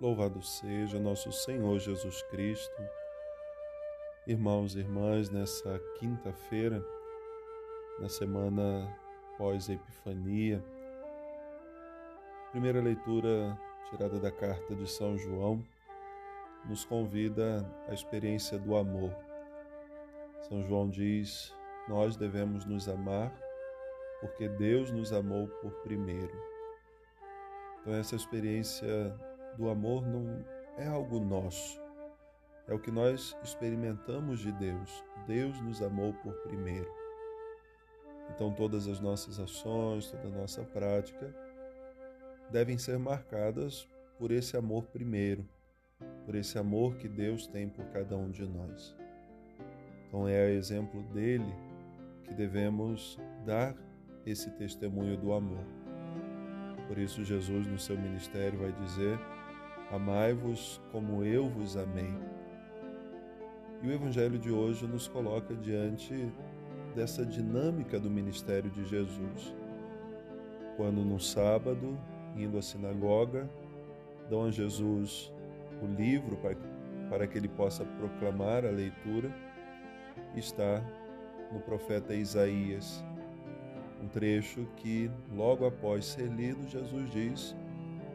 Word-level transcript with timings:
Louvado 0.00 0.42
seja 0.42 0.98
nosso 0.98 1.30
Senhor 1.30 1.78
Jesus 1.78 2.20
Cristo. 2.24 2.82
Irmãos 4.26 4.74
e 4.74 4.80
irmãs, 4.80 5.30
nessa 5.30 5.78
quinta-feira, 6.00 6.84
na 8.00 8.08
semana 8.08 8.92
pós-Epifania, 9.38 10.62
primeira 12.50 12.82
leitura 12.82 13.56
tirada 13.88 14.18
da 14.18 14.32
carta 14.32 14.74
de 14.74 14.90
São 14.90 15.16
João, 15.16 15.64
nos 16.64 16.84
convida 16.84 17.64
à 17.88 17.94
experiência 17.94 18.58
do 18.58 18.76
amor. 18.76 19.14
São 20.42 20.64
João 20.64 20.90
diz: 20.90 21.54
Nós 21.88 22.16
devemos 22.16 22.64
nos 22.64 22.88
amar 22.88 23.32
porque 24.20 24.48
Deus 24.48 24.90
nos 24.90 25.12
amou 25.12 25.46
por 25.46 25.70
primeiro. 25.82 26.34
Então, 27.80 27.94
essa 27.94 28.16
experiência 28.16 29.14
do 29.56 29.68
amor 29.68 30.06
não 30.06 30.44
é 30.76 30.86
algo 30.86 31.20
nosso, 31.20 31.80
é 32.66 32.74
o 32.74 32.78
que 32.78 32.90
nós 32.90 33.36
experimentamos 33.42 34.40
de 34.40 34.50
Deus. 34.52 35.04
Deus 35.26 35.60
nos 35.60 35.82
amou 35.82 36.12
por 36.14 36.34
primeiro. 36.42 36.90
Então, 38.30 38.52
todas 38.52 38.88
as 38.88 39.00
nossas 39.00 39.38
ações, 39.38 40.10
toda 40.10 40.28
a 40.28 40.40
nossa 40.40 40.62
prática 40.62 41.34
devem 42.50 42.78
ser 42.78 42.98
marcadas 42.98 43.88
por 44.18 44.30
esse 44.30 44.56
amor 44.56 44.84
primeiro, 44.86 45.46
por 46.24 46.34
esse 46.34 46.58
amor 46.58 46.96
que 46.96 47.08
Deus 47.08 47.46
tem 47.46 47.68
por 47.68 47.84
cada 47.86 48.16
um 48.16 48.30
de 48.30 48.46
nós. 48.46 48.96
Então, 50.08 50.26
é 50.26 50.44
a 50.44 50.50
exemplo 50.50 51.02
dele 51.12 51.52
que 52.24 52.34
devemos 52.34 53.18
dar 53.44 53.74
esse 54.24 54.50
testemunho 54.52 55.16
do 55.16 55.32
amor. 55.32 55.64
Por 56.88 56.98
isso, 56.98 57.24
Jesus, 57.24 57.66
no 57.66 57.78
seu 57.78 57.98
ministério, 57.98 58.58
vai 58.58 58.72
dizer 58.72 59.18
Amai-vos 59.92 60.80
como 60.90 61.24
eu 61.24 61.48
vos 61.48 61.76
amei. 61.76 62.14
E 63.82 63.88
o 63.88 63.92
Evangelho 63.92 64.38
de 64.38 64.50
hoje 64.50 64.86
nos 64.86 65.06
coloca 65.06 65.54
diante 65.54 66.32
dessa 66.94 67.24
dinâmica 67.24 68.00
do 68.00 68.10
ministério 68.10 68.70
de 68.70 68.84
Jesus. 68.86 69.54
Quando 70.76 71.04
no 71.04 71.20
sábado, 71.20 71.98
indo 72.34 72.56
à 72.56 72.62
sinagoga, 72.62 73.48
dão 74.30 74.46
a 74.46 74.50
Jesus 74.50 75.32
o 75.82 75.86
livro 75.86 76.36
para, 76.36 76.56
para 77.10 77.26
que 77.26 77.36
ele 77.36 77.48
possa 77.48 77.84
proclamar 77.84 78.64
a 78.64 78.70
leitura, 78.70 79.30
está 80.34 80.82
no 81.52 81.60
profeta 81.60 82.14
Isaías, 82.14 83.04
um 84.02 84.08
trecho 84.08 84.66
que, 84.76 85.10
logo 85.34 85.66
após 85.66 86.06
ser 86.06 86.28
lido, 86.28 86.68
Jesus 86.68 87.10
diz: 87.10 87.54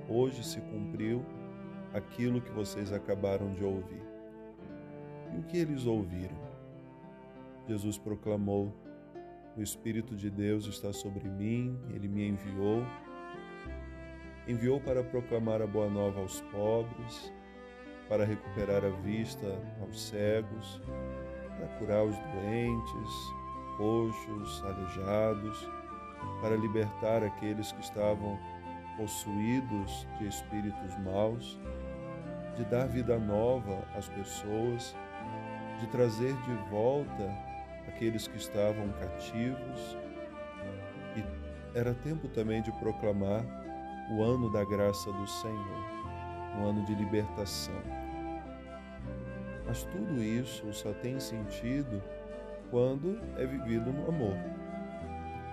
Hoje 0.07 0.44
se 0.44 0.59
cumpriu 0.61 1.23
aquilo 1.93 2.41
que 2.41 2.51
vocês 2.51 2.91
acabaram 2.91 3.53
de 3.53 3.63
ouvir. 3.63 4.03
E 5.33 5.39
o 5.39 5.43
que 5.43 5.57
eles 5.57 5.85
ouviram? 5.85 6.37
Jesus 7.67 7.97
proclamou: 7.97 8.73
O 9.55 9.61
Espírito 9.61 10.15
de 10.15 10.29
Deus 10.29 10.65
está 10.65 10.91
sobre 10.91 11.29
mim, 11.29 11.79
ele 11.93 12.07
me 12.07 12.27
enviou. 12.27 12.83
Enviou 14.47 14.79
para 14.79 15.03
proclamar 15.03 15.61
a 15.61 15.67
boa 15.67 15.89
nova 15.89 16.19
aos 16.19 16.41
pobres, 16.41 17.31
para 18.07 18.25
recuperar 18.25 18.83
a 18.83 18.89
vista 18.89 19.47
aos 19.79 20.07
cegos, 20.07 20.81
para 21.57 21.67
curar 21.77 22.03
os 22.03 22.17
doentes, 22.17 23.39
coxos, 23.77 24.63
aleijados, 24.65 25.69
para 26.41 26.55
libertar 26.55 27.23
aqueles 27.23 27.71
que 27.71 27.81
estavam 27.81 28.39
possuídos 28.97 30.07
de 30.17 30.27
espíritos 30.27 30.97
maus, 31.05 31.59
de 32.59 32.65
dar 32.65 32.88
vida 32.88 33.17
nova 33.17 33.81
às 33.95 34.09
pessoas, 34.09 34.93
de 35.79 35.88
trazer 35.88 36.35
de 36.41 36.53
volta 36.69 37.33
aqueles 37.88 38.27
que 38.27 38.35
estavam 38.35 38.89
cativos. 39.00 39.97
E 41.16 41.23
era 41.78 41.94
tempo 41.94 42.28
também 42.28 42.61
de 42.61 42.69
proclamar 42.73 43.45
o 44.11 44.22
ano 44.22 44.51
da 44.51 44.66
graça 44.66 45.09
do 45.09 45.25
Senhor, 45.25 45.85
um 46.57 46.66
ano 46.66 46.84
de 46.85 46.94
libertação. 46.95 47.81
Mas 49.66 49.84
tudo 49.85 50.22
isso 50.22 50.73
só 50.73 50.91
tem 50.91 51.17
sentido 51.17 52.03
quando 52.69 53.22
é 53.38 53.45
vivido 53.45 53.94
no 53.94 54.09
amor. 54.09 54.35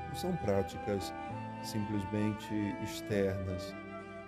Não 0.08 0.14
são 0.16 0.34
práticas 0.38 1.14
simplesmente 1.62 2.52
externas. 2.82 3.72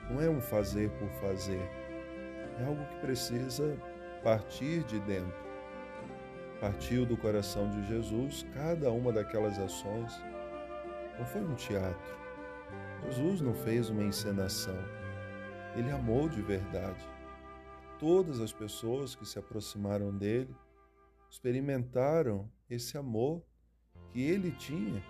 Não 0.08 0.20
é 0.20 0.30
um 0.30 0.40
fazer 0.40 0.90
por 0.90 1.08
fazer. 1.20 1.87
É 2.58 2.64
algo 2.64 2.84
que 2.86 2.96
precisa 2.96 3.76
partir 4.22 4.82
de 4.84 4.98
dentro. 5.00 5.48
Partiu 6.60 7.06
do 7.06 7.16
coração 7.16 7.70
de 7.70 7.86
Jesus 7.86 8.44
cada 8.52 8.90
uma 8.90 9.12
daquelas 9.12 9.58
ações. 9.58 10.12
Não 11.18 11.24
foi 11.24 11.42
um 11.42 11.54
teatro. 11.54 12.18
Jesus 13.04 13.40
não 13.40 13.54
fez 13.54 13.88
uma 13.90 14.02
encenação. 14.02 14.76
Ele 15.76 15.90
amou 15.90 16.28
de 16.28 16.42
verdade. 16.42 17.06
Todas 17.98 18.40
as 18.40 18.52
pessoas 18.52 19.14
que 19.14 19.24
se 19.24 19.38
aproximaram 19.38 20.16
dele 20.16 20.54
experimentaram 21.30 22.50
esse 22.68 22.96
amor 22.96 23.42
que 24.12 24.22
ele 24.22 24.50
tinha 24.52 25.02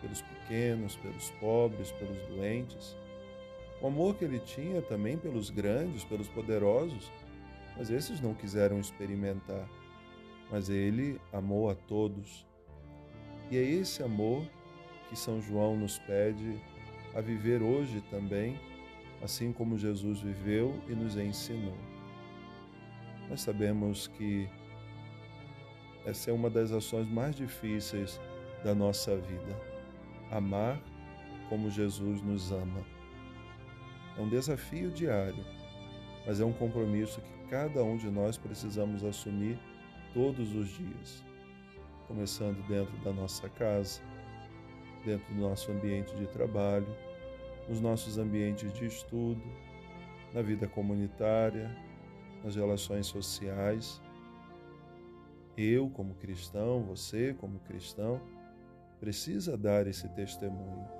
pelos 0.00 0.20
pequenos, 0.20 0.96
pelos 0.96 1.30
pobres, 1.32 1.90
pelos 1.92 2.18
doentes. 2.28 2.96
O 3.80 3.88
amor 3.88 4.14
que 4.14 4.24
ele 4.24 4.38
tinha 4.38 4.80
também 4.80 5.16
pelos 5.16 5.50
grandes, 5.50 6.04
pelos 6.04 6.28
poderosos, 6.28 7.10
mas 7.76 7.90
esses 7.90 8.20
não 8.20 8.34
quiseram 8.34 8.80
experimentar. 8.80 9.68
Mas 10.50 10.68
ele 10.68 11.20
amou 11.32 11.68
a 11.68 11.74
todos. 11.74 12.46
E 13.50 13.56
é 13.56 13.62
esse 13.62 14.02
amor 14.02 14.46
que 15.08 15.16
São 15.16 15.40
João 15.40 15.76
nos 15.76 15.98
pede 16.00 16.60
a 17.14 17.20
viver 17.20 17.62
hoje 17.62 18.00
também, 18.10 18.58
assim 19.22 19.52
como 19.52 19.78
Jesus 19.78 20.20
viveu 20.20 20.80
e 20.88 20.94
nos 20.94 21.16
ensinou. 21.16 21.76
Nós 23.28 23.40
sabemos 23.40 24.06
que 24.06 24.48
essa 26.04 26.30
é 26.30 26.32
uma 26.32 26.48
das 26.48 26.70
ações 26.72 27.08
mais 27.08 27.34
difíceis 27.34 28.20
da 28.62 28.74
nossa 28.74 29.16
vida 29.16 29.76
amar 30.30 30.80
como 31.48 31.70
Jesus 31.70 32.22
nos 32.22 32.50
ama. 32.52 32.95
É 34.16 34.20
um 34.20 34.28
desafio 34.28 34.90
diário, 34.90 35.44
mas 36.26 36.40
é 36.40 36.44
um 36.44 36.52
compromisso 36.52 37.20
que 37.20 37.50
cada 37.50 37.82
um 37.84 37.96
de 37.96 38.10
nós 38.10 38.38
precisamos 38.38 39.04
assumir 39.04 39.58
todos 40.14 40.54
os 40.54 40.68
dias, 40.68 41.22
começando 42.08 42.66
dentro 42.66 42.96
da 43.04 43.12
nossa 43.12 43.48
casa, 43.48 44.00
dentro 45.04 45.34
do 45.34 45.40
nosso 45.40 45.70
ambiente 45.70 46.14
de 46.16 46.26
trabalho, 46.28 46.88
nos 47.68 47.80
nossos 47.80 48.16
ambientes 48.16 48.72
de 48.72 48.86
estudo, 48.86 49.42
na 50.32 50.40
vida 50.40 50.66
comunitária, 50.66 51.70
nas 52.42 52.56
relações 52.56 53.06
sociais. 53.06 54.00
Eu, 55.56 55.90
como 55.90 56.14
cristão, 56.14 56.82
você, 56.82 57.34
como 57.34 57.58
cristão, 57.60 58.20
precisa 59.00 59.56
dar 59.56 59.86
esse 59.86 60.08
testemunho. 60.10 60.95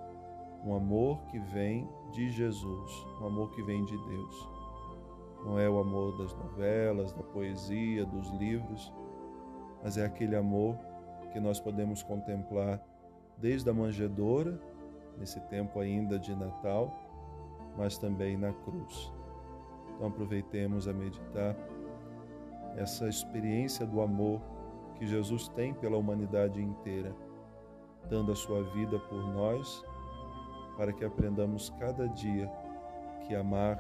Um 0.67 0.75
amor 0.75 1.23
que 1.31 1.39
vem 1.39 1.89
de 2.11 2.29
Jesus, 2.29 3.07
um 3.21 3.27
amor 3.27 3.51
que 3.53 3.63
vem 3.63 3.85
de 3.85 3.97
Deus. 3.97 4.49
Não 5.45 5.59
é 5.61 5.71
o 5.71 5.79
amor 5.79 6.19
das 6.19 6.35
novelas, 6.35 7.13
da 7.13 7.23
poesia, 7.23 8.05
dos 8.05 8.29
livros, 8.33 8.93
mas 9.81 9.97
é 9.97 10.05
aquele 10.05 10.35
amor 10.35 10.77
que 11.33 11.39
nós 11.39 11.61
podemos 11.61 12.03
contemplar 12.03 12.83
desde 13.39 13.71
a 13.71 13.73
manjedoura, 13.73 14.61
nesse 15.17 15.41
tempo 15.43 15.79
ainda 15.79 16.19
de 16.19 16.35
Natal, 16.35 16.93
mas 17.77 17.97
também 17.97 18.37
na 18.37 18.53
cruz. 18.53 19.13
Então 19.95 20.09
aproveitemos 20.09 20.89
a 20.89 20.93
meditar 20.93 21.57
essa 22.77 23.09
experiência 23.09 23.87
do 23.87 24.01
amor 24.01 24.41
que 24.97 25.07
Jesus 25.07 25.47
tem 25.49 25.73
pela 25.73 25.97
humanidade 25.97 26.61
inteira 26.61 27.15
dando 28.09 28.33
a 28.33 28.37
sua 28.37 28.63
vida 28.63 28.99
por 28.99 29.23
nós, 29.33 29.85
para 30.77 30.93
que 30.93 31.05
aprendamos 31.05 31.71
cada 31.79 32.09
dia 32.09 32.51
que 33.27 33.35
amar 33.35 33.79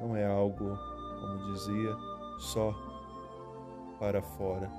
não 0.00 0.16
é 0.16 0.26
algo, 0.26 0.76
como 1.20 1.52
dizia, 1.52 1.94
só 2.38 2.74
para 3.98 4.22
fora, 4.22 4.70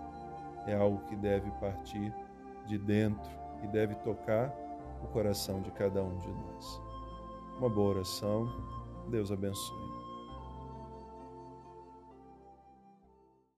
é 0.65 0.75
algo 0.75 0.99
que 1.05 1.15
deve 1.15 1.49
partir 1.51 2.13
de 2.65 2.77
dentro 2.77 3.29
e 3.63 3.67
deve 3.67 3.93
tocar 3.95 4.51
o 5.03 5.07
coração 5.07 5.61
de 5.61 5.71
cada 5.71 6.03
um 6.03 6.17
de 6.17 6.27
nós. 6.27 6.81
Uma 7.59 7.69
boa 7.69 7.95
oração, 7.95 8.51
Deus 9.09 9.31
abençoe. 9.31 10.00